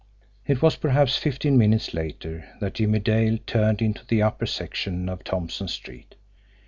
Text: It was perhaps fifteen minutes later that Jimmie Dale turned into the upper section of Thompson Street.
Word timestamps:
It 0.47 0.63
was 0.63 0.77
perhaps 0.77 1.15
fifteen 1.17 1.59
minutes 1.59 1.93
later 1.93 2.49
that 2.59 2.73
Jimmie 2.73 2.97
Dale 2.97 3.37
turned 3.45 3.83
into 3.83 4.03
the 4.03 4.23
upper 4.23 4.47
section 4.47 5.07
of 5.07 5.23
Thompson 5.23 5.67
Street. 5.67 6.15